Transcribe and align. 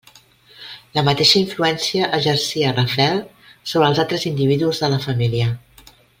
La 0.97 1.03
mateixa 1.09 1.37
influència 1.41 2.07
exercia 2.19 2.73
Rafael 2.79 3.21
sobre 3.75 3.91
els 3.93 4.03
altres 4.07 4.27
individus 4.33 4.83
de 4.87 4.91
la 4.97 5.01
família. 5.07 5.53